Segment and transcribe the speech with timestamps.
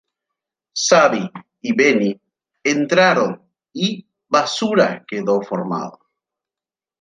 [0.85, 1.29] Xabi
[1.61, 2.19] y Beni
[2.63, 3.39] entraron
[3.71, 5.99] y Basura quedó formado.